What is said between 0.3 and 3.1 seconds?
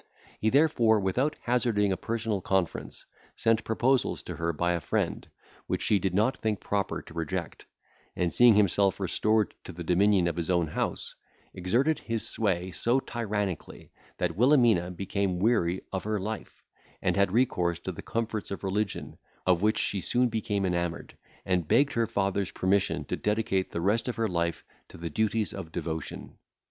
He therefore, without hazarding a personal conference,